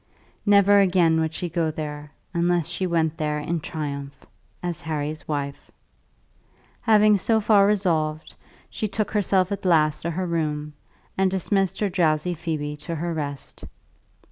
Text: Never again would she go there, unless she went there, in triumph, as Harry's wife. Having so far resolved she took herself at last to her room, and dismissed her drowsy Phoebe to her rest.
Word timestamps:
Never 0.47 0.79
again 0.79 1.19
would 1.21 1.31
she 1.31 1.47
go 1.47 1.69
there, 1.69 2.11
unless 2.33 2.65
she 2.67 2.87
went 2.87 3.17
there, 3.17 3.37
in 3.37 3.59
triumph, 3.59 4.25
as 4.63 4.81
Harry's 4.81 5.27
wife. 5.27 5.69
Having 6.81 7.19
so 7.19 7.39
far 7.39 7.67
resolved 7.67 8.33
she 8.67 8.87
took 8.87 9.11
herself 9.11 9.51
at 9.51 9.63
last 9.63 10.01
to 10.01 10.09
her 10.09 10.25
room, 10.25 10.73
and 11.19 11.29
dismissed 11.29 11.79
her 11.81 11.89
drowsy 11.89 12.33
Phoebe 12.33 12.75
to 12.77 12.95
her 12.95 13.13
rest. 13.13 13.63